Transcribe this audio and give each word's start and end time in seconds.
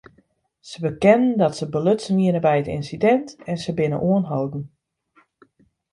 Sy 0.67 0.79
bekenden 0.85 1.37
dat 1.41 1.53
se 1.59 1.65
belutsen 1.73 2.17
wiene 2.19 2.41
by 2.45 2.55
it 2.61 2.71
ynsidint 2.77 3.27
en 3.49 3.57
se 3.63 3.71
binne 3.77 3.99
oanholden. 4.09 4.63